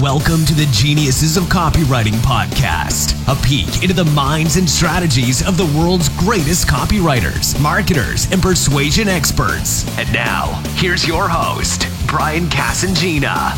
[0.00, 5.56] Welcome to the Geniuses of Copywriting podcast, a peek into the minds and strategies of
[5.56, 9.86] the world's greatest copywriters, marketers, and persuasion experts.
[9.96, 13.52] And now, here's your host, Brian Casangina.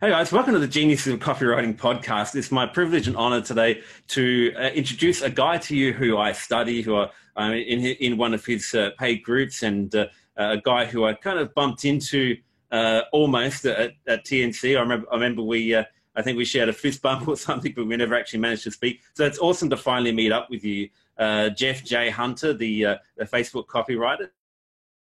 [0.00, 2.34] Hey guys, welcome to the Geniuses of Copywriting podcast.
[2.34, 6.32] It's my privilege and honor today to uh, introduce a guy to you who I
[6.32, 10.56] study, who are uh, in, in one of his uh, paid groups, and uh, a
[10.56, 12.36] guy who I kind of bumped into
[12.70, 14.76] uh, almost at, at, TNC.
[14.76, 17.72] I remember, I remember we, uh, I think we shared a fist bump or something,
[17.74, 19.00] but we never actually managed to speak.
[19.14, 22.10] So it's awesome to finally meet up with you, uh, Jeff J.
[22.10, 24.30] Hunter, the, uh, the Facebook copywriter.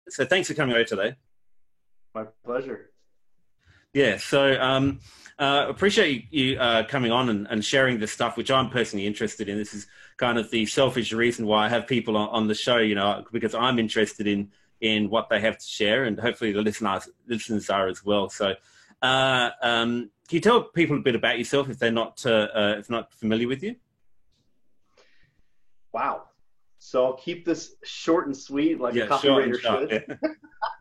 [0.09, 1.16] So thanks for coming over today.
[2.13, 2.91] My pleasure.
[3.94, 4.17] Yeah.
[4.17, 4.99] So um,
[5.39, 9.49] uh, appreciate you uh, coming on and, and, sharing this stuff, which I'm personally interested
[9.49, 9.58] in.
[9.58, 12.77] This is kind of the selfish reason why I have people on, on the show,
[12.77, 14.52] you know, because I'm interested in
[14.85, 18.30] in what they have to share, and hopefully the listeners listeners are as well.
[18.30, 18.53] So,
[19.02, 22.75] uh, um, can you tell people a bit about yourself if they're not uh, uh,
[22.78, 23.75] if not familiar with you?
[25.91, 26.23] Wow.
[26.78, 30.19] So I'll keep this short and sweet, like yeah, a copywriter should.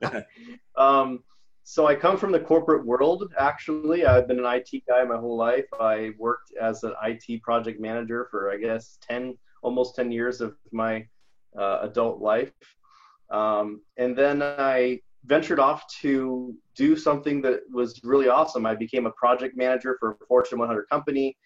[0.03, 0.21] Yeah.
[0.77, 1.25] um,
[1.63, 3.33] so I come from the corporate world.
[3.39, 5.65] Actually, I've been an IT guy my whole life.
[5.81, 10.57] I worked as an IT project manager for I guess ten, almost ten years of
[10.73, 11.07] my
[11.59, 12.53] uh, adult life.
[13.31, 18.67] Um, and then I ventured off to do something that was really awesome.
[18.67, 21.37] I became a project manager for a Fortune 100 company.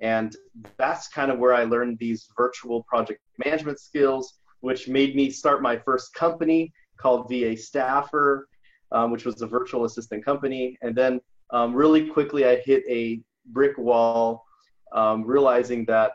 [0.00, 0.34] And
[0.76, 5.62] that's kind of where I learned these virtual project management skills, which made me start
[5.62, 8.48] my first company called VA Staffer,
[8.92, 10.76] um, which was a virtual assistant company.
[10.82, 14.44] And then um, really quickly, I hit a brick wall,
[14.92, 16.12] um, realizing that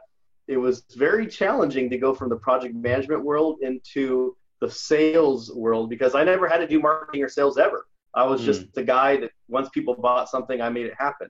[0.48, 5.90] it was very challenging to go from the project management world into the sales world
[5.90, 7.86] because I never had to do marketing or sales ever.
[8.16, 8.74] I was just mm.
[8.74, 11.28] the guy that once people bought something, I made it happen.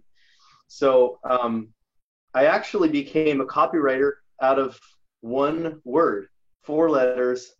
[0.67, 1.69] So um,
[2.35, 4.79] I actually became a copywriter out of
[5.21, 6.27] one word,
[6.61, 7.53] four letters,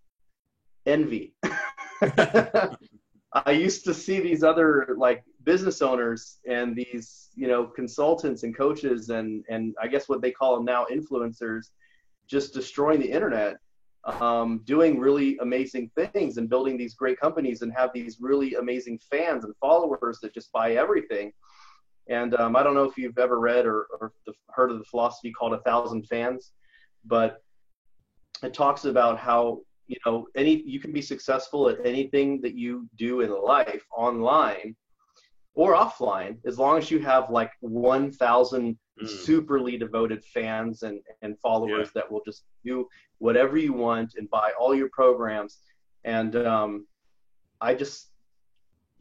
[0.85, 1.33] envy.
[2.03, 8.56] I used to see these other like business owners and these, you know, consultants and
[8.56, 11.69] coaches and and I guess what they call them now influencers
[12.28, 13.57] just destroying the internet
[14.06, 19.00] um, doing really amazing things and building these great companies and have these really amazing
[19.09, 21.31] fans and followers that just buy everything.
[22.09, 24.12] And um, I don't know if you've ever read or, or
[24.50, 26.52] heard of the philosophy called a thousand fans,
[27.06, 27.42] but
[28.44, 32.88] it talks about how you know any you can be successful at anything that you
[32.97, 34.75] do in life online
[35.56, 39.08] or offline as long as you have like 1000 mm.
[39.08, 42.02] superly devoted fans and, and followers yeah.
[42.02, 42.88] that will just do
[43.20, 45.59] whatever you want and buy all your programs.
[46.04, 46.86] And um,
[47.62, 48.09] I just,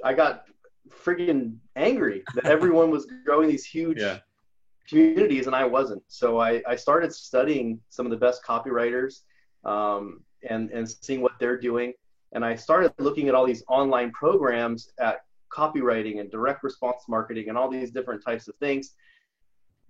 [0.04, 0.44] I got
[0.88, 4.18] freaking angry that everyone was growing these huge yeah.
[4.88, 6.02] communities and I wasn't.
[6.08, 9.20] So I, I started studying some of the best copywriters
[9.64, 11.92] um, and, and seeing what they're doing.
[12.32, 15.20] And I started looking at all these online programs at
[15.52, 18.94] copywriting and direct response marketing and all these different types of things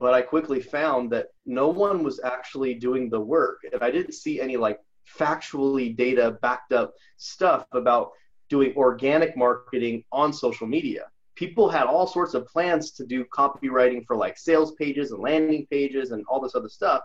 [0.02, 3.60] but I quickly found that no one was actually doing the work.
[3.72, 4.80] And I didn't see any like
[5.16, 8.10] factually data backed up stuff about
[8.50, 11.04] doing organic marketing on social media.
[11.36, 15.68] People had all sorts of plans to do copywriting for like sales pages and landing
[15.70, 17.02] pages and all this other stuff,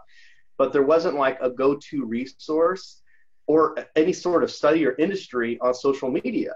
[0.57, 3.03] but there wasn't like a go to resource
[3.45, 6.55] or any sort of study or industry on social media.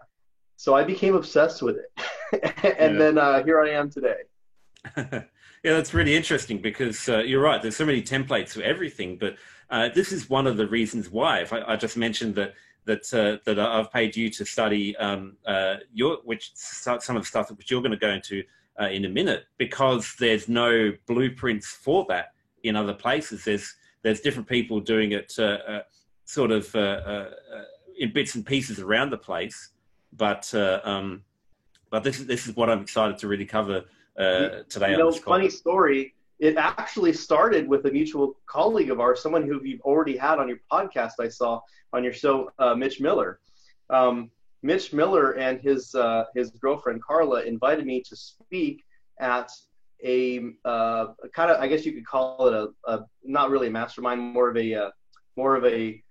[0.58, 2.44] So I became obsessed with it.
[2.64, 2.98] and yeah.
[2.98, 4.24] then uh, here I am today.
[5.64, 7.62] Yeah, that's really interesting because uh, you're right.
[7.62, 9.36] There's so many templates for everything, but
[9.70, 11.42] uh, this is one of the reasons why.
[11.42, 12.56] If I, I just mentioned that
[12.86, 17.28] that uh, that I've paid you to study um, uh, your which some of the
[17.28, 18.44] stuff which you're going to go into
[18.82, 22.34] uh, in a minute, because there's no blueprints for that
[22.64, 23.46] in other places.
[23.46, 25.82] There's there's different people doing it uh,
[26.26, 26.76] sort of
[28.00, 29.70] in bits and pieces around the place,
[30.12, 31.22] but um,
[31.92, 33.84] but this is this is what I'm excited to really cover
[34.18, 34.92] uh, today.
[34.92, 36.14] You know, funny story.
[36.40, 40.48] It actually started with a mutual colleague of ours, someone who you've already had on
[40.48, 41.14] your podcast.
[41.20, 41.62] I saw
[41.94, 43.40] on your show, uh, Mitch Miller.
[43.90, 44.32] Um,
[44.64, 48.84] Mitch Miller and his uh, his girlfriend Carla invited me to speak
[49.20, 49.52] at
[50.04, 53.68] a, uh, a kind of I guess you could call it a, a, not really
[53.68, 54.90] a mastermind, more of a uh,
[55.36, 56.02] more of a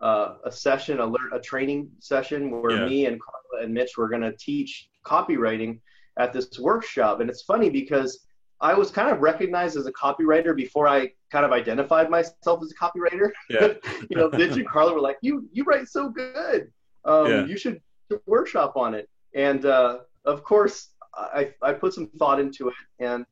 [0.00, 2.86] uh, a session, a, a training session where yeah.
[2.86, 5.80] me and Carla and Mitch were going to teach copywriting
[6.18, 7.20] at this workshop.
[7.20, 8.26] And it's funny because
[8.60, 12.72] I was kind of recognized as a copywriter before I kind of identified myself as
[12.72, 13.30] a copywriter.
[13.48, 13.74] Yeah.
[14.10, 16.72] you know, Vince and Carla were like, "You you write so good.
[17.04, 17.46] Um, yeah.
[17.46, 17.80] You should
[18.26, 20.88] workshop on it." And uh, of course,
[21.18, 23.24] I, I put some thought into it and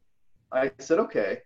[0.53, 1.41] I said, okay.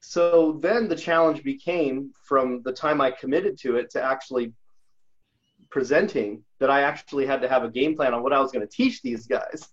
[0.00, 4.52] So then the challenge became from the time I committed to it to actually
[5.70, 8.66] presenting that I actually had to have a game plan on what I was going
[8.66, 9.68] to teach these guys.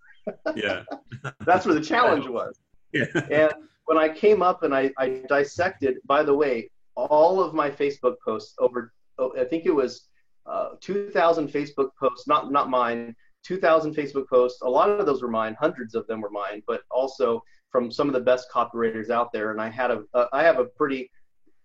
[0.56, 0.84] Yeah.
[1.46, 2.60] That's where the challenge was.
[2.94, 3.06] Yeah.
[3.30, 3.54] And
[3.86, 8.16] when I came up and I, I dissected, by the way, all of my Facebook
[8.24, 10.08] posts over, oh, I think it was
[10.46, 14.62] uh, 2,000 Facebook posts, not not mine, 2,000 Facebook posts.
[14.62, 18.08] A lot of those were mine, hundreds of them were mine, but also from some
[18.08, 19.52] of the best copywriters out there.
[19.52, 21.12] And I had a, uh, I have a pretty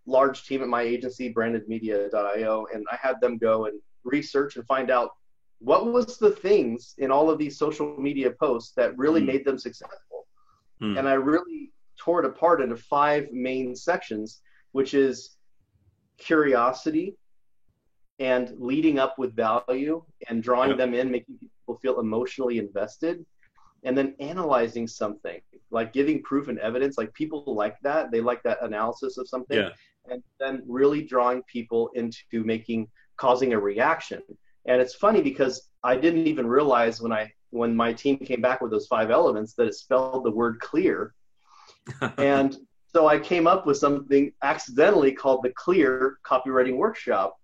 [0.07, 4.91] large team at my agency, brandedmedia.io, and I had them go and research and find
[4.91, 5.11] out
[5.65, 9.27] what was the things in all of these social media posts that really mm.
[9.27, 10.27] made them successful.
[10.83, 10.99] Mm.
[10.99, 15.37] And I really tore it apart into five main sections, which is
[16.19, 17.17] curiosity
[18.19, 20.79] and leading up with value and drawing yep.
[20.79, 23.25] them in, making people feel emotionally invested,
[23.85, 25.41] and then analyzing something
[25.71, 26.99] like giving proof and evidence.
[26.99, 29.71] Like people like that, they like that analysis of something, yeah.
[30.11, 34.23] and then really drawing people into making causing a reaction.
[34.67, 38.61] And it's funny because I didn't even realize when I when my team came back
[38.61, 41.15] with those five elements that it spelled the word clear.
[42.19, 42.57] and
[42.95, 47.37] so I came up with something accidentally called the Clear Copywriting Workshop.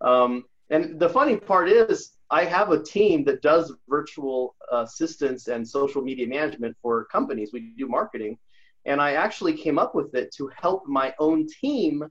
[0.00, 5.66] Um, and the funny part is, I have a team that does virtual assistance and
[5.66, 7.50] social media management for companies.
[7.52, 8.38] We do marketing.
[8.86, 12.04] And I actually came up with it to help my own team.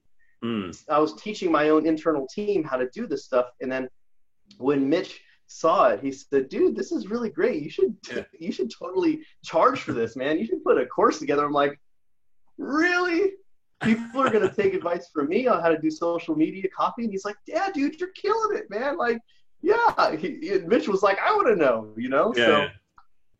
[0.44, 0.78] Mm.
[0.90, 3.48] I was teaching my own internal team how to do this stuff.
[3.62, 3.90] And then
[4.58, 7.62] when Mitch saw it, he said, "Dude, this is really great.
[7.64, 8.24] You should yeah.
[8.40, 10.40] you should totally charge for this, man.
[10.40, 11.80] You should put a course together." I'm like,
[12.58, 13.34] "Really?
[13.82, 17.12] People are gonna take advice from me on how to do social media copy?" And
[17.12, 18.98] he's like, "Yeah, dude, you're killing it, man.
[18.98, 19.20] Like,
[19.62, 22.34] yeah." He, Mitch was like, "I want to know," you know.
[22.36, 22.70] Yeah, so yeah.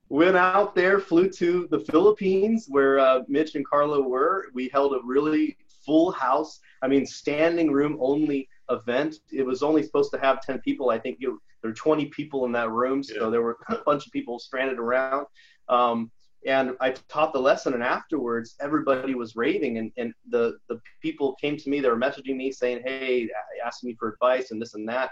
[0.10, 4.48] went out there, flew to the Philippines where uh, Mitch and Carla were.
[4.54, 6.60] We held a really full house.
[6.82, 9.16] I mean, standing room only event.
[9.32, 10.90] It was only supposed to have 10 people.
[10.90, 11.30] I think it,
[11.62, 13.30] there were 20 people in that room, so yeah.
[13.30, 15.26] there were a bunch of people stranded around.
[15.70, 16.12] Um,
[16.46, 21.36] and I taught the lesson, and afterwards, everybody was raving, and, and the, the people
[21.40, 21.80] came to me.
[21.80, 23.30] They were messaging me saying, "Hey,
[23.66, 25.12] asking me for advice and this and that,"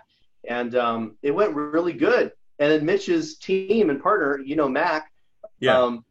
[0.50, 2.34] and um, it went really good.
[2.60, 5.10] And then Mitch's team and partner, you know, Mac,
[5.62, 5.80] yeah.
[5.80, 6.04] Um,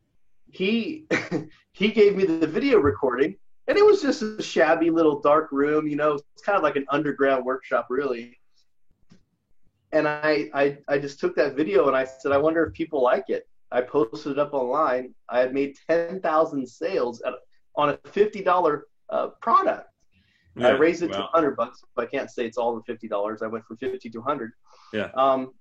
[0.46, 1.06] he
[1.72, 3.36] he gave me the video recording
[3.70, 6.76] and it was just a shabby little dark room you know it's kind of like
[6.76, 8.36] an underground workshop really.
[9.92, 13.02] And I, I i just took that video and i said i wonder if people
[13.02, 13.48] like it.
[13.72, 15.14] I posted it up online.
[15.28, 17.34] I had made 10000 sales at,
[17.76, 18.80] on a $50
[19.10, 19.86] uh, product.
[20.56, 21.18] Yeah, i raised it wow.
[21.18, 24.10] to 100 bucks but i can't say it's all the $50 i went from 50
[24.10, 24.50] to 100
[24.92, 25.10] yeah.
[25.14, 25.52] Um,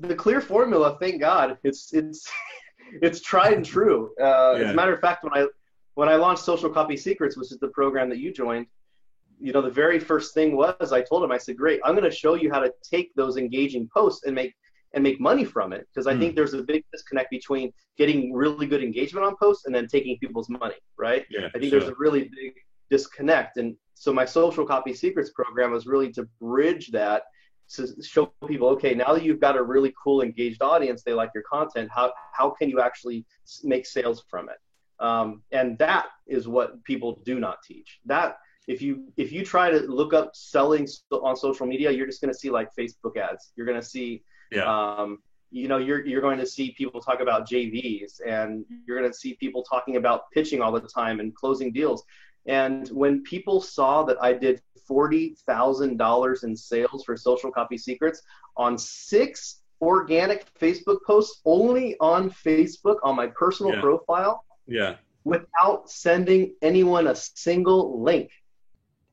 [0.00, 2.30] the clear formula thank god it's it's
[3.02, 4.66] it's tried and true uh, yeah.
[4.66, 5.46] as a matter of fact when i
[5.94, 8.66] when i launched social copy secrets which is the program that you joined
[9.42, 12.08] you know, the very first thing was I told him, I said, great, I'm going
[12.08, 14.54] to show you how to take those engaging posts and make
[14.94, 16.18] and make money from it because I mm.
[16.20, 20.18] think there's a big disconnect between getting really good engagement on posts and then taking
[20.18, 21.24] people's money, right?
[21.30, 21.80] Yeah, I think sure.
[21.80, 22.52] there's a really big
[22.90, 23.56] disconnect.
[23.56, 27.22] And so my social copy secrets program was really to bridge that
[27.76, 31.30] to show people, okay, now that you've got a really cool engaged audience, they like
[31.34, 33.24] your content, how, how can you actually
[33.64, 34.56] make sales from it?
[35.02, 37.98] Um, and that is what people do not teach.
[38.04, 38.36] That
[38.68, 42.32] if you if you try to look up selling on social media, you're just going
[42.32, 43.52] to see like Facebook ads.
[43.56, 44.64] You're going to see, yeah.
[44.64, 45.18] um,
[45.50, 49.16] you know, you're you're going to see people talk about JVs, and you're going to
[49.16, 52.04] see people talking about pitching all the time and closing deals.
[52.46, 57.78] And when people saw that I did forty thousand dollars in sales for Social Copy
[57.78, 58.22] Secrets
[58.56, 63.80] on six organic Facebook posts only on Facebook on my personal yeah.
[63.80, 68.30] profile, yeah, without sending anyone a single link.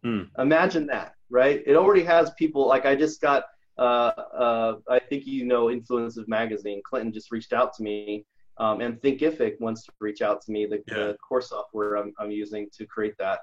[0.05, 0.29] Mm.
[0.37, 1.61] Imagine that, right?
[1.65, 3.43] It already has people like I just got.
[3.77, 6.81] Uh, uh, I think you know Influencive Magazine.
[6.83, 8.25] Clinton just reached out to me,
[8.57, 10.65] um, and Thinkific wants to reach out to me.
[10.65, 10.95] The, Yeah.
[10.95, 13.39] the core software I'm, I'm using to create that,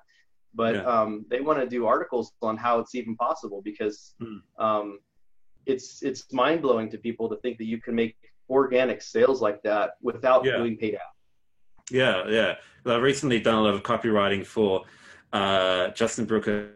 [0.55, 0.83] but Yeah.
[0.83, 4.41] um, they want to do articles on how it's even possible because Mm.
[4.59, 4.99] um,
[5.65, 8.17] it's it's mind blowing to people to think that you can make
[8.51, 10.59] organic sales like that without Yeah.
[10.59, 11.91] doing paid ads.
[11.91, 12.57] Yeah, yeah.
[12.85, 14.85] Well, I've recently done a lot of copywriting for
[15.33, 16.71] uh, Justin Brooker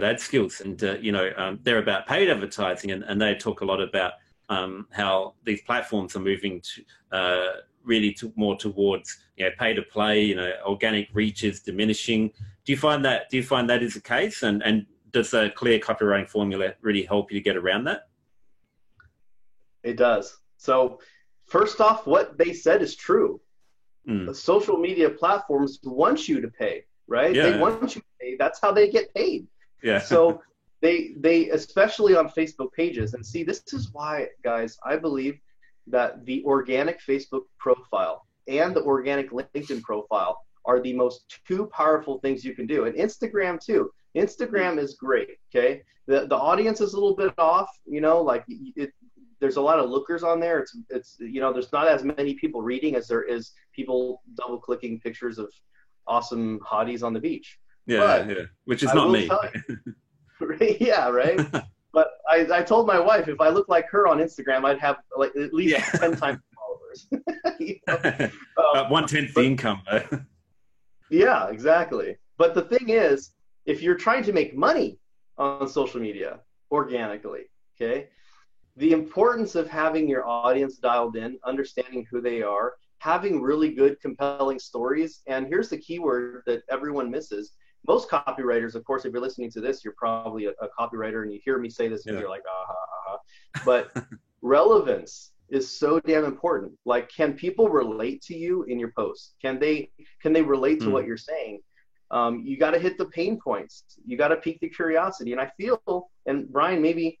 [0.00, 3.60] Ad Skills, and uh, you know um, they're about paid advertising, and, and they talk
[3.60, 4.12] a lot about
[4.48, 7.52] um, how these platforms are moving to uh,
[7.84, 10.22] really to, more towards you know pay to play.
[10.22, 12.30] You know, organic reach is diminishing.
[12.64, 13.30] Do you find that?
[13.30, 14.42] Do you find that is the case?
[14.42, 18.08] And and does the clear copywriting formula really help you to get around that?
[19.82, 20.38] It does.
[20.58, 21.00] So,
[21.46, 23.40] first off, what they said is true.
[24.08, 24.26] Mm.
[24.26, 27.34] The social media platforms want you to pay, right?
[27.34, 27.50] Yeah.
[27.50, 28.36] They want you to pay.
[28.38, 29.46] That's how they get paid.
[29.82, 30.00] Yeah.
[30.00, 30.42] So
[30.82, 35.38] they they especially on Facebook pages and see this is why guys I believe
[35.86, 42.18] that the organic Facebook profile and the organic LinkedIn profile are the most two powerful
[42.18, 43.90] things you can do and Instagram too.
[44.16, 45.82] Instagram is great, okay?
[46.06, 48.92] The the audience is a little bit off, you know, like it
[49.40, 50.58] there's a lot of lookers on there.
[50.60, 54.58] It's it's you know, there's not as many people reading as there is people double
[54.58, 55.50] clicking pictures of
[56.06, 57.58] awesome hotties on the beach.
[57.86, 58.44] yeah, but yeah.
[58.64, 59.28] Which is I not me.
[59.28, 59.40] tell
[60.80, 61.40] yeah, right.
[61.92, 64.96] but I, I told my wife if I looked like her on Instagram, I'd have
[65.16, 65.84] like at least Yeah.
[65.98, 67.08] ten times followers.
[67.60, 67.94] You know?
[68.04, 68.30] Um,
[68.72, 69.80] About one tenth the income.
[71.10, 72.16] yeah, exactly.
[72.38, 73.32] But the thing is,
[73.64, 74.98] if you're trying to make money
[75.38, 77.44] on social media organically,
[77.80, 78.08] okay,
[78.76, 84.00] the importance of having your audience dialed in, understanding who they are, having really good,
[84.00, 87.52] compelling stories, and here's the keyword that everyone misses.
[87.86, 91.32] Most copywriters, of course, if you're listening to this, you're probably a, a copywriter and
[91.32, 92.20] you hear me say this and Yeah.
[92.22, 93.18] you're like, ah, ah, ah.
[93.64, 93.92] But
[94.42, 96.72] relevance is so damn important.
[96.84, 99.34] Like, can people relate to you in your posts?
[99.40, 99.90] Can they
[100.22, 100.92] can they relate to Hmm.
[100.92, 101.60] what you're saying?
[102.10, 103.84] Um, you got to hit the pain points.
[104.06, 105.32] You got to pique the curiosity.
[105.32, 107.18] And I feel, and Brian, maybe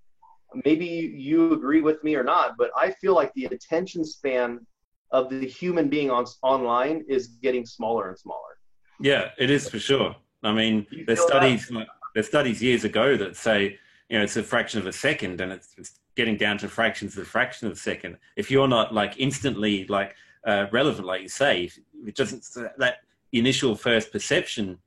[0.64, 4.64] maybe you agree with me or not, but I feel like the attention span
[5.10, 8.58] of the human being on online is getting smaller and smaller.
[9.00, 10.16] Yeah, it is for sure.
[10.42, 11.28] I mean, You there's that?
[11.28, 11.72] studies
[12.14, 15.52] there's studies years ago that say you know it's a fraction of a second, and
[15.52, 18.16] it's, it's getting down to fractions of a fraction of a second.
[18.36, 21.70] If you're not like instantly like uh, relevant, like you say,
[22.06, 22.46] it doesn't
[22.78, 22.96] that
[23.32, 24.78] initial first perception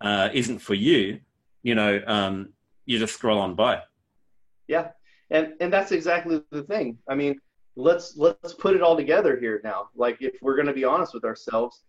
[0.00, 1.20] uh, isn't for you,
[1.62, 2.50] you know, um,
[2.86, 3.82] you just scroll on by.
[4.68, 4.88] Yeah,
[5.30, 6.98] and and that's exactly the thing.
[7.08, 7.40] I mean,
[7.78, 9.88] let's let's put it all together here now.
[9.94, 11.82] Like if we're going to be honest with ourselves,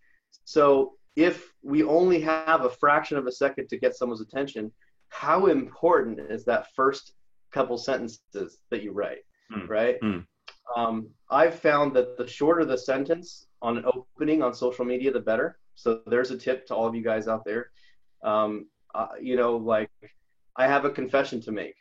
[0.44, 4.72] so if we only have a fraction of a second to get someone's attention,
[5.08, 7.12] how important is that first
[7.50, 9.66] couple sentences that you write, Hmm.
[9.66, 9.98] right?
[10.00, 10.18] Hmm.
[10.76, 15.18] Um, I've found that the shorter the sentence on an opening on social media, the
[15.20, 15.58] better.
[15.74, 17.70] So there's a tip to all of you guys out there.
[18.22, 19.90] Um, uh, you know, like
[20.56, 21.74] I have a confession to make.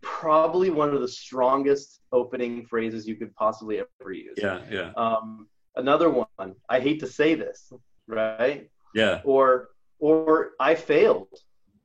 [0.00, 4.38] Probably one of the strongest opening phrases you could possibly ever use.
[4.38, 6.54] Yeah, yeah, Um, another one.
[6.68, 7.72] I hate to say this,
[8.08, 8.68] right?
[8.94, 11.28] yeah, Or or I failed.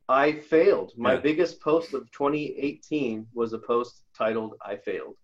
[0.08, 0.94] I failed.
[0.98, 1.20] My Yeah.
[1.22, 5.16] biggest post of 2018 was a post titled "I failed."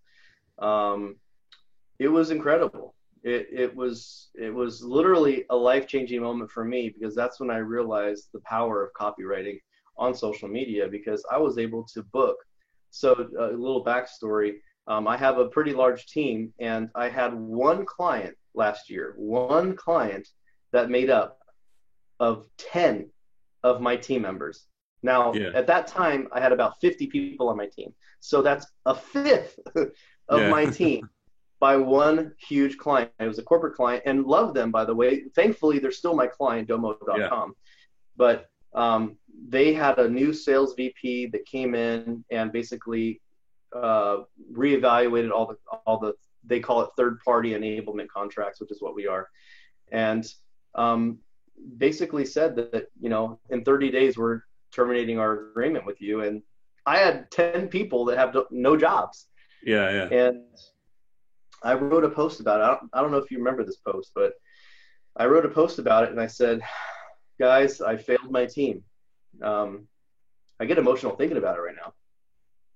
[0.59, 1.15] Um,
[1.99, 2.95] it was incredible.
[3.23, 7.49] It it was it was literally a life changing moment for me because that's when
[7.51, 9.59] I realized the power of copywriting
[9.97, 12.37] on social media because I was able to book.
[12.91, 14.55] So a little backstory.
[14.87, 19.75] Um, I have a pretty large team, and I had one client last year, one
[19.75, 20.27] client
[20.71, 21.39] that made up
[22.19, 23.09] of 10
[23.63, 24.65] of my team members.
[25.03, 25.51] Now, Yeah.
[25.53, 27.93] at that time, I had about 50 people on my team.
[28.19, 30.49] So that's a fifth of Yeah.
[30.49, 31.09] my team
[31.59, 33.11] by one huge client.
[33.19, 35.25] It was a corporate client and love them, by the way.
[35.35, 37.53] Thankfully, they're still my client, domo.com.
[38.17, 43.21] But um, they had a new sales VP that came in and basically
[43.75, 44.17] uh,
[44.53, 46.13] reevaluated all the all the
[46.45, 49.27] they call it third party enablement contracts, which is what we are,
[49.91, 50.25] and
[50.75, 51.19] um,
[51.77, 56.21] basically said that you know in 30 days we're terminating our agreement with you.
[56.21, 56.41] And
[56.85, 59.27] I had 10 people that have no jobs,
[59.63, 60.27] Yeah, yeah.
[60.27, 60.43] and
[61.63, 62.63] I wrote a post about it.
[62.63, 64.33] I don't, I don't know if you remember this post, but
[65.17, 66.61] I wrote a post about it and I said,
[67.39, 68.83] guys, I failed my team.
[69.41, 69.87] Um,
[70.59, 71.93] I get emotional thinking about it right now,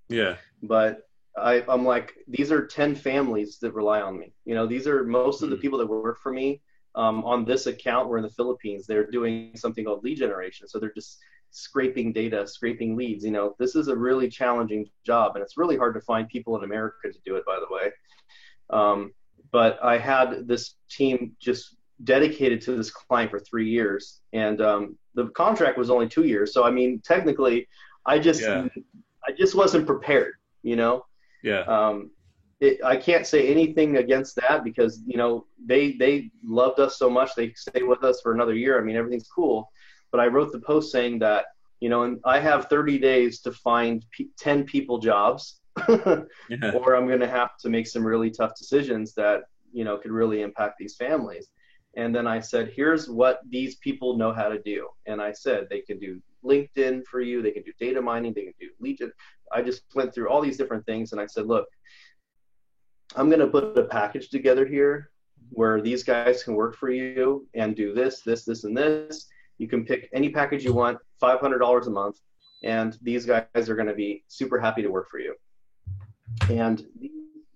[0.10, 0.38] Yeah.
[0.62, 1.02] but
[1.36, 4.34] I, I'm like, these are 10 families that rely on me.
[4.46, 5.62] You know, these are most of the Mhm.
[5.62, 6.62] people that work for me
[6.96, 8.08] um, on this account.
[8.08, 8.86] We're in the Philippines.
[8.86, 10.68] They're doing something called lead generation.
[10.68, 13.26] So they're just scraping data, scraping leads.
[13.26, 16.56] You know, this is a really challenging job, and it's really hard to find people
[16.58, 17.92] in America to do it, by the way.
[18.70, 19.14] Um,
[19.52, 24.98] but I had this team just dedicated to this client for three years, and um,
[25.16, 26.54] the contract was only two years.
[26.54, 27.68] So I mean, technically,
[28.06, 28.68] I just Yeah.
[29.28, 30.34] I just wasn't prepared.
[30.64, 31.06] You know,
[31.44, 31.62] Yeah.
[31.62, 32.12] um,
[32.60, 37.10] it, I can't say anything against that because you know they they loved us so
[37.10, 38.80] much they stayed with us for another year.
[38.80, 39.70] I mean everything's cool,
[40.12, 41.46] but I wrote the post saying that
[41.80, 45.60] you know and I have 30 days to find p- 10 people jobs,
[45.90, 46.24] Yeah.
[46.76, 49.42] or I'm going to have to make some really tough decisions that
[49.74, 51.50] you know could really impact these families.
[51.96, 54.90] And then I said, here's what these people know how to do.
[55.06, 58.44] And I said they can do LinkedIn for you, they can do data mining, they
[58.44, 59.12] can do lead gen.
[59.52, 61.68] I just went through all these different things and I said, look,
[63.16, 65.12] I'm going to put a package together here
[65.52, 69.28] where these guys can work for you and do this, this, this, and this.
[69.60, 72.20] You can pick any package you want, $500 a month,
[72.64, 75.36] and these guys are going to be super happy to work for you.
[76.50, 76.84] And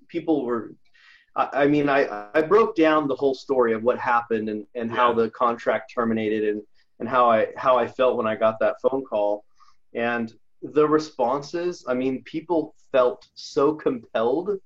[0.08, 0.74] people were,
[1.38, 4.92] I, I mean, I, I broke down the whole story of what happened and, and
[4.92, 6.62] how the contract terminated and,
[7.00, 9.46] and how I how I felt when I got that phone call.
[9.94, 14.60] And the responses, I mean, people felt so compelled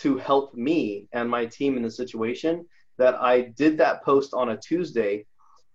[0.00, 4.50] to help me and my team in the situation that I did that post on
[4.50, 5.26] a Tuesday.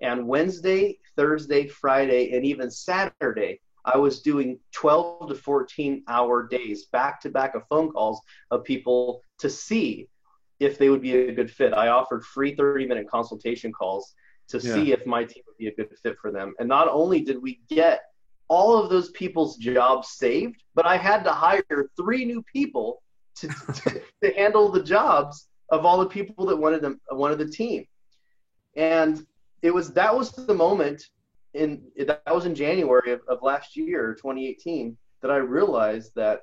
[0.02, 6.86] And Wednesday, Thursday, Friday, and even Saturday, I was doing 12 to 14 hour days
[6.86, 8.20] back to back of phone calls
[8.52, 10.10] of people to see
[10.60, 11.74] if they would be a good fit.
[11.74, 14.14] I offered free 30 minute consultation calls
[14.50, 16.54] to see if my team would be a good fit for them.
[16.60, 18.02] And not only did we get
[18.50, 21.64] all of those people's jobs saved, but I had to hire
[21.98, 23.02] three new people
[23.36, 27.48] to, to, to handle the jobs of all the people that wanted them wanted the
[27.48, 27.86] team.
[28.76, 29.26] And
[29.62, 31.04] it was that was the moment
[31.54, 36.42] in that was in January of, of last year, 2018, that I realized that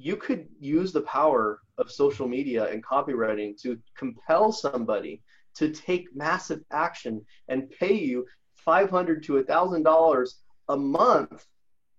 [0.00, 5.22] you could use the power of social media and copywriting to compel somebody
[5.54, 10.28] to take massive action and pay you 500 to $1,000
[10.68, 11.46] a month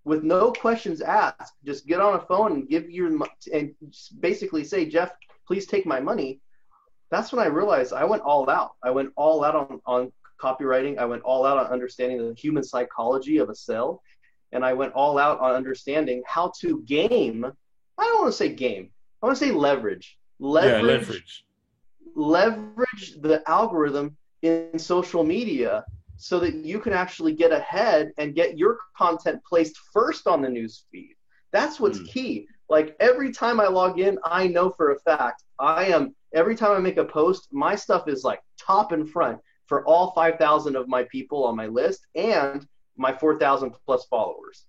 [0.04, 1.54] with no questions asked.
[1.64, 3.08] Just get on a phone and give your
[3.52, 3.74] and
[4.18, 5.12] basically say, Jeff,
[5.46, 6.40] please take my money.
[7.10, 8.72] That's when I realized I went all out.
[8.82, 10.98] I went all out on, on copywriting.
[10.98, 14.02] I went all out on understanding the human psychology of a sale.
[14.50, 17.52] And I went all out on understanding how to game.
[17.98, 18.90] I don't want to say game.
[19.22, 20.18] I want to say leverage.
[20.38, 20.88] Leverage, yeah.
[20.88, 21.44] Leverage.
[22.14, 25.84] leverage the algorithm in social media
[26.16, 30.48] so that you can actually get ahead and get your content placed first on the
[30.48, 31.14] news feed.
[31.52, 32.08] That's what's Mm.
[32.08, 32.48] key.
[32.68, 36.72] Like every time I log in, I know for a fact I am every time
[36.72, 40.88] I make a post, my stuff is like top in front for all 5,000 of
[40.88, 44.66] my people on my list and my 4,000 plus followers.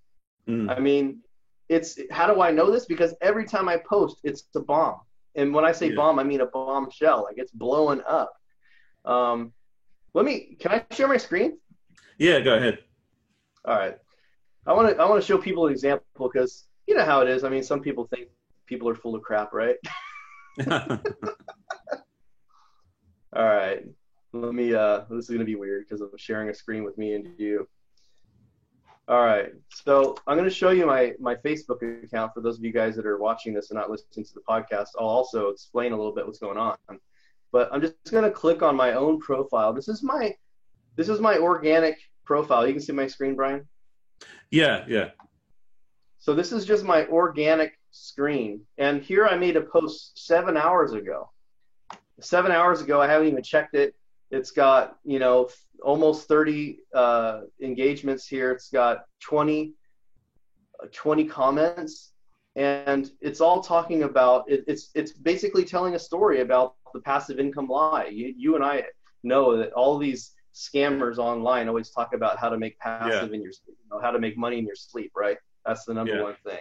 [0.48, 0.70] Mm.
[0.74, 1.20] I mean,
[1.68, 2.86] it's how do I know this?
[2.86, 5.00] Because every time I post, it's a bomb.
[5.34, 5.96] And when I say Yeah.
[5.96, 7.24] bomb, I mean a bombshell.
[7.24, 8.34] Like it's blowing up.
[9.04, 9.52] Um,
[10.14, 10.56] let me.
[10.60, 11.58] Can I share my screen?
[12.18, 12.40] Yeah.
[12.40, 12.78] Go ahead.
[13.64, 13.96] All right.
[14.66, 15.02] I want to.
[15.02, 17.44] I want to show people an example because you know how it is.
[17.44, 18.28] I mean, some people think
[18.66, 19.76] people are full of crap, right?
[20.70, 20.98] All
[23.44, 23.84] right.
[24.32, 24.74] Let me.
[24.74, 27.68] Uh, this is gonna be weird because I'm sharing a screen with me and you.
[29.06, 29.52] All right.
[29.68, 33.06] So I'm gonna show you my my Facebook account for those of you guys that
[33.06, 34.88] are watching this and not listening to the podcast.
[34.98, 36.76] I'll also explain a little bit what's going on.
[37.52, 39.72] But I'm just gonna click on my own profile.
[39.74, 40.34] This is my
[40.96, 42.66] this is my organic profile.
[42.66, 43.68] You can see my screen, Brian.
[44.50, 44.84] yeah.
[44.88, 45.10] Yeah.
[46.18, 48.62] So this is just my organic screen.
[48.78, 51.30] And here I made a post seven hours ago.
[52.20, 53.94] Seven hours ago, I haven't even checked it.
[54.30, 55.50] It's got you know
[55.82, 58.52] almost 30 uh, engagements here.
[58.52, 59.74] It's got 20
[60.92, 62.12] 20 comments,
[62.56, 67.38] and it's all talking about it, it's it's basically telling a story about the passive
[67.38, 68.06] income lie.
[68.06, 68.84] You, you and I
[69.22, 73.34] know that all these scammers online always talk about how to make passive yeah.
[73.34, 75.36] in your you know, how to make money in your sleep, right?
[75.66, 76.22] That's the number yeah.
[76.22, 76.60] one thing.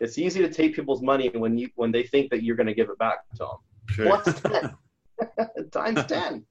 [0.00, 2.74] It's easy to take people's money when you when they think that you're going to
[2.74, 3.56] give it back to them.
[3.88, 4.08] Sure.
[4.08, 4.74] What's ten?
[5.72, 6.44] Times ten.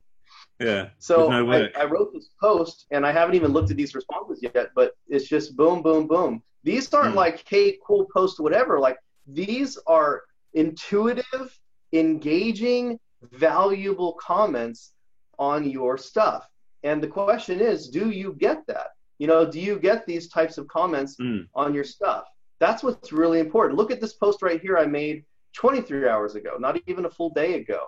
[0.59, 0.89] Yeah.
[0.99, 4.39] So no I, I, wrote this post, and I haven't even looked at these responses
[4.41, 6.41] yet, but it's just boom, boom, boom.
[6.63, 7.17] These aren't mm.
[7.17, 8.79] like, hey, cool post, whatever.
[8.79, 11.59] Like these are intuitive,
[11.91, 12.99] engaging,
[13.31, 14.93] valuable comments
[15.39, 16.47] on your stuff.
[16.83, 18.87] And the question is, do you get that?
[19.19, 21.47] You know, do you get these types of comments mm.
[21.55, 22.25] on your stuff?
[22.59, 23.77] That's what's really important.
[23.77, 27.29] Look at this post right here I made 23 hours ago, not even a full
[27.29, 27.85] day ago.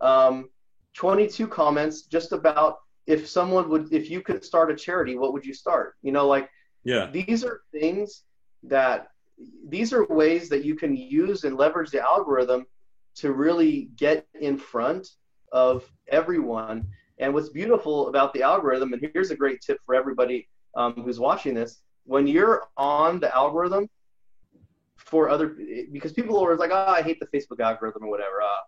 [0.00, 0.48] Um,
[0.94, 5.44] 22 comments just about if someone would, if you could start a charity, what would
[5.44, 5.94] you start?
[6.02, 6.48] You know, like,
[6.84, 8.22] yeah, these are things
[8.62, 9.08] that
[9.68, 12.66] these are ways that you can use and leverage the algorithm
[13.16, 15.08] to really get in front
[15.52, 16.86] of everyone.
[17.18, 21.20] And what's beautiful about the algorithm, and here's a great tip for everybody um, who's
[21.20, 23.88] watching this: when you're on the algorithm
[24.96, 25.56] for other,
[25.92, 28.40] because people are always like, "Oh, I hate the Facebook algorithm" or whatever.
[28.42, 28.62] Uh,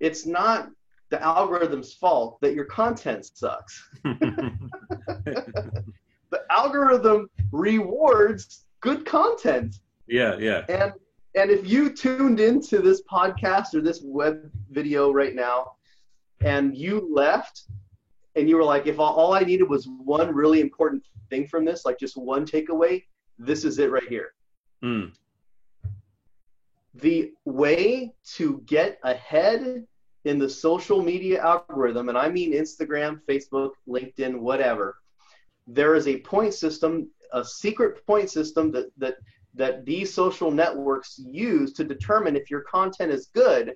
[0.00, 0.70] it's not
[1.10, 3.88] the algorithm's fault that your content sucks.
[4.04, 5.82] the
[6.50, 9.76] algorithm rewards good content.
[10.06, 10.64] Yeah, yeah.
[10.68, 10.92] And
[11.34, 15.72] and if you tuned into this podcast or this web video right now
[16.40, 17.64] and you left
[18.36, 21.84] and you were like, if all, I needed was one really important thing from this,
[21.84, 23.02] like just one takeaway,
[23.38, 24.34] this is it right here.
[24.84, 25.12] Mm.
[26.94, 29.86] The way to get ahead
[30.24, 34.98] in the social media algorithm, and I mean Instagram, Facebook, LinkedIn, whatever,
[35.66, 39.16] there is a point system, a secret point system that, that,
[39.54, 43.74] that these social networks use to determine if your content is good.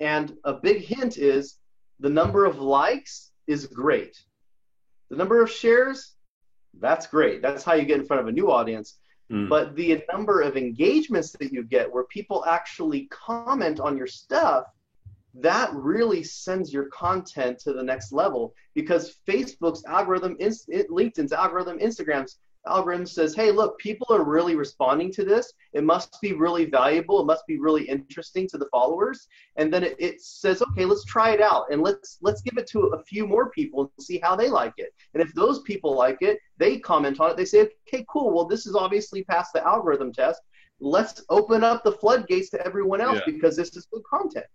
[0.00, 1.58] And a big hint is
[2.00, 4.16] the number of likes is great.
[5.10, 6.14] The number of shares,
[6.78, 7.40] that's great.
[7.40, 8.98] That's how you get in front of a new audience.
[9.32, 9.48] Mm.
[9.48, 14.64] But the number of engagements that you get where people actually comment on your stuff,
[15.40, 22.38] that really sends your content to the next level because Facebook's algorithm, LinkedIn's algorithm, Instagram's
[22.66, 25.52] algorithm says, hey, look, people are really responding to this.
[25.72, 27.20] It must be really valuable.
[27.20, 29.28] It must be really interesting to the followers.
[29.56, 32.66] And then it, it, says, okay, let's try it out and let's let's give it
[32.68, 34.92] to a few more people and see how they like it.
[35.14, 37.36] And if those people like it, they comment on it.
[37.36, 38.34] They say, okay, cool.
[38.34, 40.40] Well, this is obviously past the algorithm test.
[40.80, 43.32] Let's open up the floodgates to everyone else yeah.
[43.32, 44.46] because this is good content.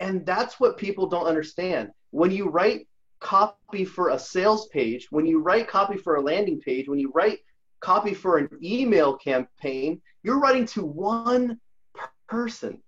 [0.00, 1.90] And that's what people don't understand.
[2.10, 2.86] When you write
[3.20, 7.10] copy for a sales page, when you write copy for a landing page, when you
[7.14, 7.40] write
[7.80, 11.60] copy for an email campaign, you're writing to one
[12.28, 12.80] person.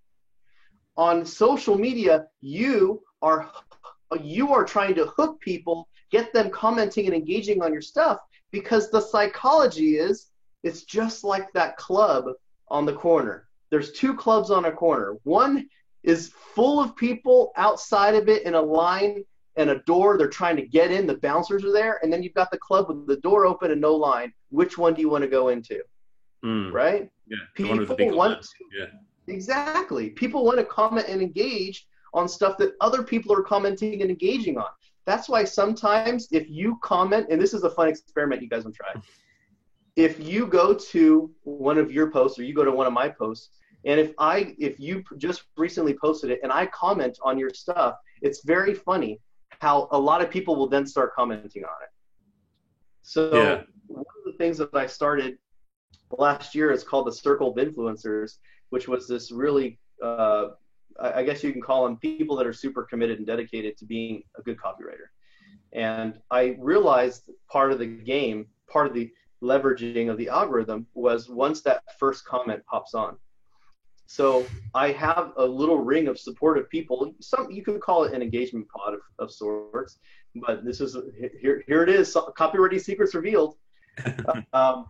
[0.97, 3.51] On social media, you are
[4.21, 8.19] you are trying to hook people, get them commenting and engaging on your stuff
[8.51, 10.31] because the psychology is
[10.63, 12.25] it's just like that club
[12.69, 13.49] on the corner.
[13.71, 15.17] There's two clubs on a corner.
[15.23, 15.69] One
[16.03, 19.25] is full of people outside of it in a line
[19.57, 20.17] and a door.
[20.17, 21.07] They're trying to get in.
[21.07, 23.81] The bouncers are there, and then you've got the club with the door open and
[23.81, 24.33] no line.
[24.51, 25.83] Which one do you want to go into?
[26.45, 26.73] Mm.
[26.73, 27.11] Right?
[27.27, 27.37] Yeah.
[27.55, 27.77] People
[28.17, 28.87] want to, yeah.
[29.27, 30.11] Exactly.
[30.11, 34.59] People want to comment and engage on stuff that other people are commenting and engaging
[34.59, 34.71] on.
[35.07, 38.75] That's why sometimes if you comment, and this is a fun experiment you guys want
[38.77, 39.03] to try.
[39.97, 43.09] If you go to one of your posts or you go to one of my
[43.09, 43.51] posts,
[43.85, 47.97] and if I if you just recently posted it and I comment on your stuff,
[48.23, 49.21] it's very funny
[49.61, 51.91] how a lot of people will then start commenting on it.
[53.03, 53.63] So yeah.
[53.87, 55.39] one of the things that I started
[56.19, 58.39] last year is called the Circle of Influencers,
[58.71, 60.49] which was this really, uh,
[60.99, 64.23] I guess you can call them people that are super committed and dedicated to being
[64.39, 65.09] a good copywriter.
[65.73, 69.11] And I realized part of the game, part of the
[69.43, 73.17] leveraging of the algorithm was once that first comment pops on,
[74.11, 74.45] so
[74.75, 77.15] I have a little ring of supportive people.
[77.21, 80.01] Some you could call it an engagement pod of, of sorts,
[80.35, 80.97] but this is
[81.41, 81.63] here.
[81.69, 82.13] Here it is.
[82.37, 83.55] Copywriting secrets revealed.
[84.53, 84.87] um,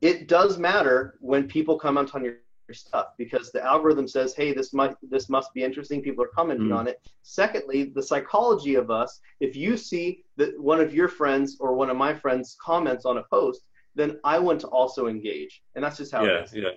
[0.00, 2.36] it does matter when people comment on your,
[2.72, 6.68] stuff because the algorithm says, "Hey, this might this must be interesting." People are commenting
[6.68, 6.78] mm.
[6.78, 7.02] on it.
[7.20, 9.20] Secondly, the psychology of us.
[9.40, 13.18] If you see that one of your friends or one of my friends comments on
[13.18, 16.54] a post, then I want to also engage, and that's just how yeah, it is.
[16.54, 16.70] Yeah.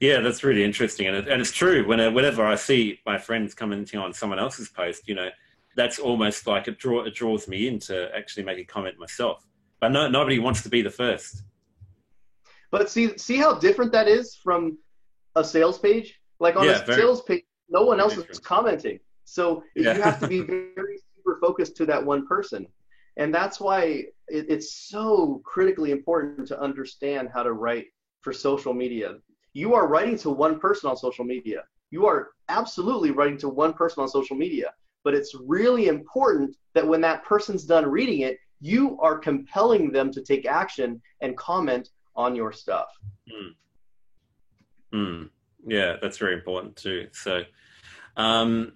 [0.00, 1.86] Yeah, that's really interesting, and, it, and it's true.
[1.86, 5.28] When, whenever I see my friends commenting on someone else's post, you know,
[5.76, 9.46] that's almost like it, draw, it draws me in to actually make a comment myself.
[9.80, 11.42] But no, nobody wants to be the first.
[12.70, 14.78] But see, see how different that is from
[15.34, 16.20] a sales page.
[16.40, 19.94] Like on yeah, a very, sales page, no one else is commenting, so yeah.
[19.94, 20.40] you have to be
[20.76, 22.66] very super focused to that one person,
[23.16, 27.86] and that's why it, it's so critically important to understand how to write
[28.20, 29.16] for social media.
[29.52, 31.62] You are writing to one person on social media.
[31.90, 34.72] You are absolutely writing to one person on social media,
[35.04, 40.10] but it's really important that when that person's done reading it, you are compelling them
[40.12, 42.88] to take action and comment on your stuff.
[43.32, 43.54] Mm.
[44.92, 45.30] Mm.
[45.66, 47.08] Yeah, that's very important too.
[47.12, 47.42] So,
[48.16, 48.72] um,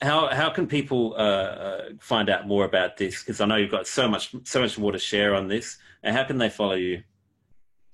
[0.00, 3.22] how how can people uh, uh, find out more about this?
[3.22, 5.78] Because I know you've got so much so much more to share on this.
[6.02, 7.02] And how can they follow you?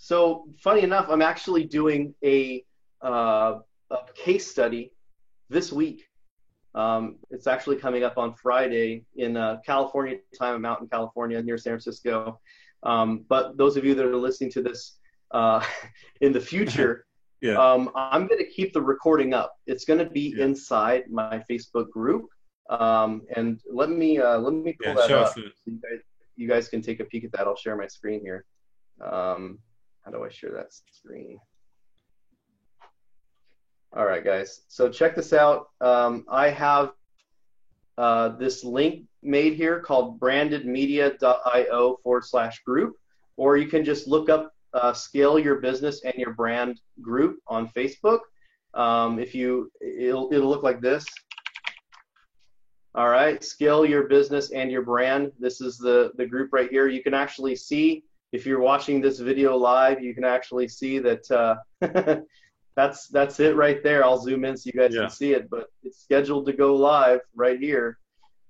[0.04, 2.62] So, funny enough, I'm actually doing a,
[3.02, 4.92] uh, a case study
[5.48, 6.04] this week.
[6.74, 10.56] Um, it's actually coming up on Friday in uh, California time.
[10.56, 12.38] I'm out in California near San Francisco.
[12.82, 14.98] Um, but those of you that are listening to this
[15.30, 15.64] uh,
[16.20, 17.06] in the future,
[17.40, 17.54] yeah.
[17.54, 19.54] um, I'm going to keep the recording up.
[19.66, 20.44] It's going to be yeah.
[20.44, 22.26] inside my Facebook group.
[22.68, 25.34] Um, and let me uh, let me pull yeah, that up.
[25.34, 26.00] So you guys,
[26.36, 27.46] you guys can take a peek at that.
[27.46, 28.44] I'll share my screen here.
[30.04, 31.38] How do I share that screen?
[33.96, 34.62] All right, guys.
[34.68, 35.68] So check this out.
[35.80, 36.92] Um, I have
[37.96, 42.96] uh, this link made here called brandedmedia.io forward slash group,
[43.36, 47.68] or you can just look up uh, Scale Your Business and Your Brand group on
[47.68, 48.20] Facebook.
[48.74, 51.06] Um, if you, it'll, it'll look like this.
[52.96, 55.32] All right, Scale Your Business and Your Brand.
[55.38, 56.88] This is the, the group right here.
[56.88, 58.02] You can actually see,
[58.34, 61.54] if you're watching this video live, you can actually see that uh,
[62.76, 64.04] that's that's it right there.
[64.04, 65.02] I'll zoom in so you guys yeah.
[65.02, 67.98] can see it, but it's scheduled to go live right here.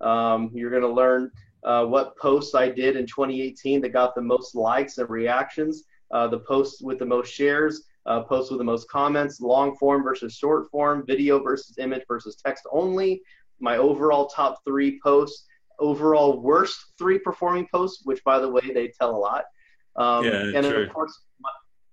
[0.01, 1.31] Um, you're going to learn
[1.65, 6.29] uh, what posts I did in 2018 that got the most likes and reactions, uh,
[6.29, 10.35] the posts with the most shares, uh, posts with the most comments, long form versus
[10.35, 13.21] short form, video versus image versus text only,
[13.61, 15.45] my overall top three posts,
[15.79, 19.45] overall worst three performing posts, which by the way they tell a lot,
[19.97, 20.83] um, yeah, and true.
[20.83, 21.23] of course,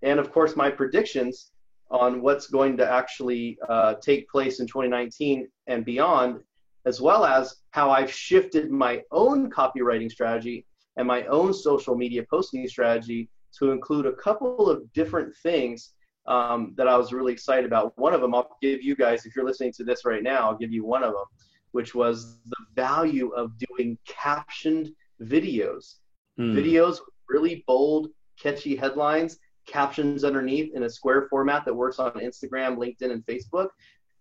[0.02, 1.52] and of course my predictions
[1.90, 6.42] on what's going to actually uh, take place in 2019 and beyond
[6.86, 10.66] as well as how I've shifted my own copywriting strategy
[10.98, 15.94] and my own social media posting strategy to include a couple of different things
[16.26, 17.98] um, that I was really excited about.
[17.98, 20.58] One of them, I'll give you guys, if you're listening to this right now, I'll
[20.58, 21.26] give you one of them,
[21.72, 24.90] which was the value of doing captioned
[25.22, 25.96] videos.
[26.40, 26.56] Mm.
[26.56, 26.98] Videos
[27.32, 33.12] really bold, catchy headlines, captions underneath in a square format that works on Instagram, LinkedIn,
[33.12, 33.70] and Facebook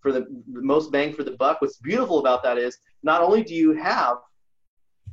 [0.00, 1.60] for the, most bang for the buck.
[1.60, 4.18] What's beautiful about that is not only do you have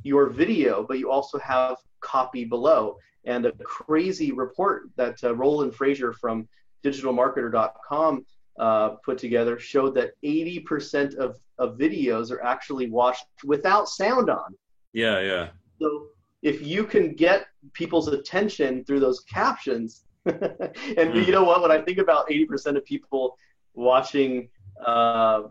[0.02, 2.96] your video, but you also have copy below.
[3.24, 6.48] And a crazy report that uh, Roland Frasier from
[6.84, 8.24] digitalmarketer.com
[8.58, 14.54] uh, put together showed that 80% of, of videos are actually watched without sound on.
[14.92, 15.48] Yeah, yeah.
[15.80, 16.08] So
[16.42, 21.26] if you can get people's attention through those captions, and mm.
[21.26, 21.62] you know what?
[21.62, 23.36] When I think about 80% of people
[23.74, 24.48] watching
[24.84, 25.42] uh,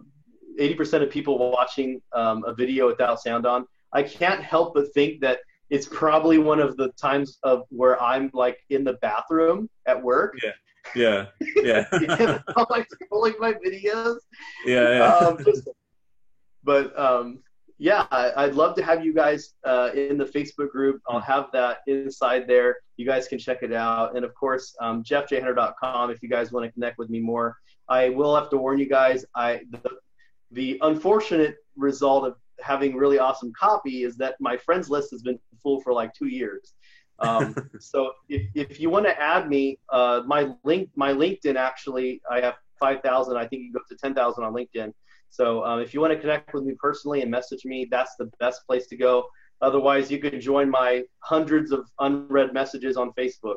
[0.59, 5.21] 80% of people watching um, a video without sound on, I can't help but think
[5.21, 10.01] that it's probably one of the times of where I'm like in the bathroom at
[10.01, 10.35] work.
[10.43, 10.51] Yeah.
[10.95, 11.25] Yeah.
[11.63, 11.85] Yeah.
[12.01, 14.17] yeah I'm like scrolling my videos.
[14.65, 14.97] Yeah.
[14.97, 15.15] yeah.
[15.15, 15.67] Um, just,
[16.63, 17.43] but um,
[17.79, 20.99] yeah, I, would love to have you guys uh, in the Facebook group.
[21.07, 22.77] I'll have that inside there.
[22.97, 24.15] You guys can check it out.
[24.15, 27.55] And of course, um, jeffjhunter.com if you guys want to connect with me more.
[27.87, 29.25] I will have to warn you guys.
[29.35, 29.91] I the,
[30.51, 35.39] the unfortunate result of having really awesome copy is that my friends list has been
[35.61, 36.73] full for like two years.
[37.19, 42.21] Um, so if, if you want to add me, uh, my link my LinkedIn actually
[42.29, 43.37] I have five thousand.
[43.37, 44.91] I think you go up to ten thousand on LinkedIn.
[45.29, 48.25] So um, if you want to connect with me personally and message me, that's the
[48.39, 49.25] best place to go.
[49.61, 53.55] Otherwise, you can join my hundreds of unread messages on Facebook.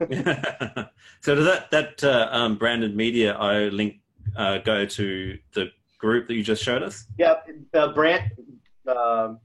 [0.00, 4.00] so does that that uh, um, branded media I link
[4.36, 7.06] uh, go to the group that you just showed us?
[7.18, 7.36] Yeah,
[7.74, 8.32] uh, brand
[8.88, 9.38] um,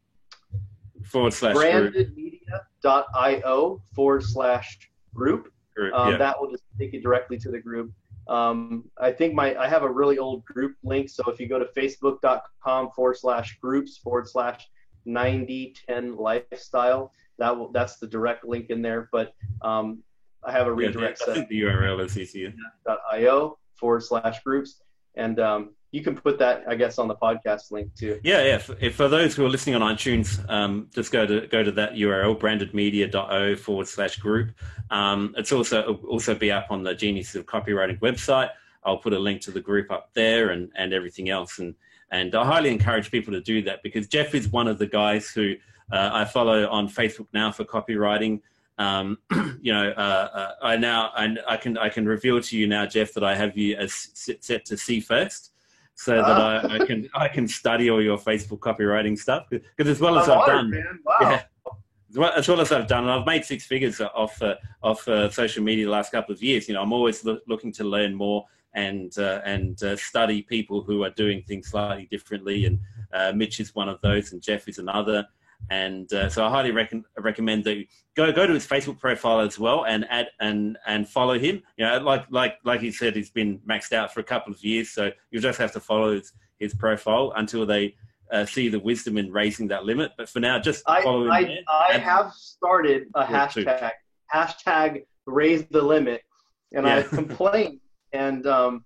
[1.03, 4.79] forward slash brandedmedia.io forward slash
[5.13, 5.53] group.
[5.75, 6.17] group um, yeah.
[6.17, 7.91] That will just take you directly to the group.
[8.29, 11.09] Um, I think my I have a really old group link.
[11.09, 14.67] So if you go to facebook.com forward slash groups forward slash
[15.05, 19.09] 9010 lifestyle, that will that's the direct link in there.
[19.11, 20.03] But um,
[20.43, 22.53] I have a redirect yeah, I think the URL is easier.
[23.13, 24.81] .io forward slash groups,
[25.15, 28.19] and um, you can put that, I guess, on the podcast link too.
[28.23, 28.57] Yeah, yeah.
[28.57, 31.93] For, for those who are listening on iTunes, um, just go to go to that
[31.93, 34.51] URL, brandedmedia.io forward slash group.
[34.91, 38.49] Um, it's also also be up on the Genius of Copywriting website.
[38.83, 41.59] I'll put a link to the group up there and, and everything else.
[41.59, 41.73] And
[42.11, 45.29] and I highly encourage people to do that because Jeff is one of the guys
[45.29, 45.53] who
[45.91, 48.41] uh, I follow on Facebook now for copywriting.
[48.77, 49.17] Um,
[49.61, 52.85] you know, uh, uh, I now and I can I can reveal to you now,
[52.85, 55.53] Jeff, that I have you as set to see first
[55.97, 59.99] so that I, I, can I can study all your Facebook copywriting stuff because as
[59.99, 60.71] well as I've done,
[61.03, 61.15] wow.
[61.21, 61.43] yeah,
[62.11, 65.07] as well, as well, as I've done, and I've made six figures off uh, off
[65.07, 66.67] uh, social media the last couple of years.
[66.67, 70.83] You know, I'm always lo- looking to learn more and uh, and uh, study people
[70.83, 72.65] who are doing things slightly differently.
[72.65, 72.79] And
[73.11, 75.27] uh, Mitch is one of those, and Jeff is another.
[75.69, 79.41] And uh, so I highly rec- recommend that you go go to his Facebook profile
[79.41, 81.61] as well and add and and follow him.
[81.77, 84.63] You know, like like like he said, he's been maxed out for a couple of
[84.63, 87.95] years, so you just have to follow his, his profile until they
[88.31, 90.11] uh, see the wisdom in raising that limit.
[90.17, 91.57] But for now, just I, follow I, him.
[91.67, 93.91] I, I have started a hashtag
[94.33, 96.21] hashtag raise the limit,
[96.73, 96.97] and yeah.
[96.99, 97.81] I complain
[98.13, 98.85] and um,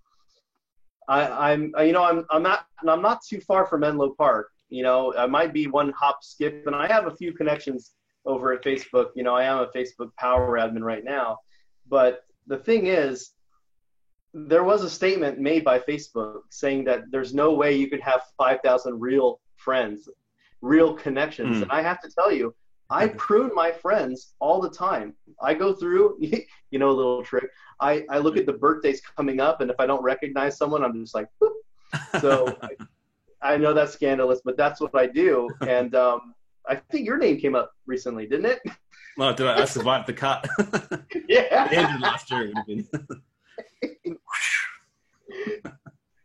[1.07, 4.84] I, I'm you know I'm I'm not I'm not too far from Menlo Park you
[4.84, 7.91] know, I might be one hop skip, and I have a few connections
[8.25, 9.10] over at Facebook.
[9.15, 11.39] You know, I am a Facebook power admin right now.
[11.88, 13.31] But the thing is,
[14.34, 18.21] there was a statement made by Facebook saying that there's no way you could have
[18.38, 20.07] 5,000 real friends,
[20.62, 21.57] real connections.
[21.57, 21.62] Mm.
[21.63, 22.55] And I have to tell you,
[22.89, 23.17] I hmm.
[23.17, 25.15] prune my friends all the time.
[25.41, 26.17] I go through,
[26.71, 27.49] you know, a little trick.
[27.79, 31.01] I, I look at the birthdays coming up, and if I don't recognize someone, I'm
[31.01, 32.21] just like, Boop.
[32.21, 32.69] so I
[33.58, 35.49] know that's scandalous, but that's what I do.
[35.67, 36.34] And um,
[36.67, 38.62] I think your name came up recently, didn't it?
[39.17, 40.47] Well, did I, I survived the cut?
[41.27, 41.97] yeah.
[42.01, 42.88] last year would have been.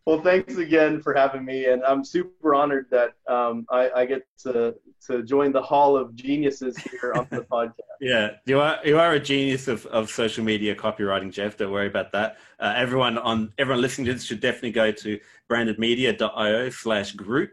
[0.07, 4.23] well, thanks again for having me, and I'm super honored that um, I, I, get
[4.45, 4.77] to
[5.09, 7.73] to join the Hall of Geniuses here on the podcast.
[8.01, 11.57] Yeah, you are you are a genius of, of social media copywriting, Jeff.
[11.57, 12.39] Don't worry about that.
[12.61, 15.19] Uh, everyone on everyone listening to this should definitely go to
[15.51, 17.51] brandedmedia.io slash group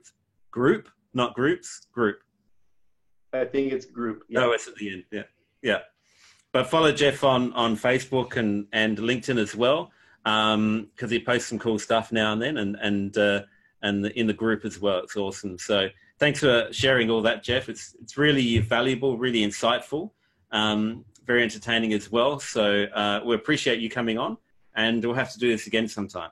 [0.51, 2.19] group, not groups, group.
[3.33, 4.25] I think it's group.
[4.29, 4.45] Yeah.
[4.45, 5.05] Oh, it's at the end.
[5.11, 5.23] Yeah,
[5.63, 5.79] yeah.
[6.51, 9.91] But follow Jeff on on Facebook and and LinkedIn as well
[10.23, 13.41] because um, he posts some cool stuff now and then, and and uh,
[13.81, 14.99] and in the group as well.
[14.99, 15.57] It's awesome.
[15.57, 17.69] So thanks for sharing all that, Jeff.
[17.69, 20.11] It's it's really valuable, really insightful,
[20.51, 22.39] um, very entertaining as well.
[22.39, 24.37] So uh, we appreciate you coming on,
[24.75, 26.31] and we'll have to do this again sometime.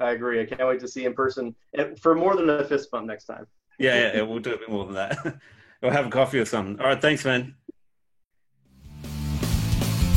[0.00, 0.40] I agree.
[0.40, 1.54] I can't wait to see you in person
[2.00, 3.46] for more than a fist bump next time.
[3.78, 5.18] Yeah, yeah, yeah we'll do a bit more than that.
[5.82, 6.78] we'll have a coffee or something.
[6.80, 7.54] All right, thanks, man.